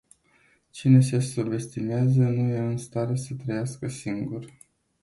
Cine 0.71 1.01
se 1.03 1.19
subestimează, 1.21 2.19
nu 2.21 2.49
e 2.49 2.57
în 2.57 2.77
stare 2.77 3.15
să 3.15 3.33
trăiască 3.33 3.87
singur. 3.87 4.45